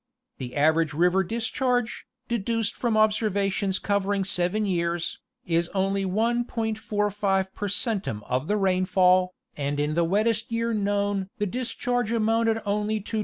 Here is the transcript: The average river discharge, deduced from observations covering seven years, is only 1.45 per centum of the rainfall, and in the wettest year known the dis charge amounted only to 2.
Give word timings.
The 0.39 0.55
average 0.55 0.93
river 0.95 1.23
discharge, 1.23 2.07
deduced 2.27 2.73
from 2.75 2.97
observations 2.97 3.77
covering 3.77 4.23
seven 4.23 4.65
years, 4.65 5.19
is 5.45 5.69
only 5.75 6.05
1.45 6.05 7.53
per 7.53 7.67
centum 7.69 8.23
of 8.23 8.47
the 8.47 8.57
rainfall, 8.57 9.35
and 9.55 9.79
in 9.79 9.93
the 9.93 10.03
wettest 10.03 10.51
year 10.51 10.73
known 10.73 11.29
the 11.37 11.45
dis 11.45 11.69
charge 11.75 12.11
amounted 12.11 12.63
only 12.65 12.99
to 13.01 13.17
2. 13.19 13.19